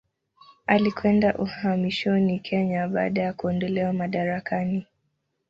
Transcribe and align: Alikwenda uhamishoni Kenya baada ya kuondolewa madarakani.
Alikwenda 0.67 1.33
uhamishoni 1.37 2.39
Kenya 2.39 2.87
baada 2.87 3.21
ya 3.21 3.33
kuondolewa 3.33 3.93
madarakani. 3.93 4.85